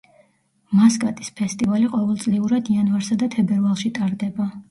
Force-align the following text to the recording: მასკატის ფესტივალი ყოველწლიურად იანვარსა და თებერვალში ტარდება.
მასკატის 0.77 1.29
ფესტივალი 1.41 1.91
ყოველწლიურად 1.91 2.71
იანვარსა 2.77 3.19
და 3.25 3.31
თებერვალში 3.37 3.93
ტარდება. 3.99 4.51